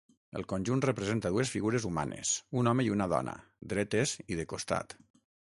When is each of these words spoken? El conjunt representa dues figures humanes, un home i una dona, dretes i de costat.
El 0.39 0.45
conjunt 0.53 0.79
representa 0.85 1.31
dues 1.35 1.51
figures 1.57 1.85
humanes, 1.91 2.33
un 2.63 2.71
home 2.73 2.89
i 2.89 2.91
una 2.97 3.09
dona, 3.15 3.37
dretes 3.75 4.19
i 4.35 4.41
de 4.41 4.51
costat. 4.57 4.99